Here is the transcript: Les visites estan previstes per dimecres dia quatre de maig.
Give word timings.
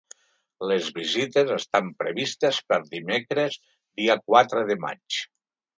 Les 0.69 0.87
visites 0.95 1.51
estan 1.57 1.91
previstes 2.01 2.63
per 2.73 2.81
dimecres 2.89 3.61
dia 3.71 4.19
quatre 4.27 4.69
de 4.73 4.85
maig. 4.89 5.25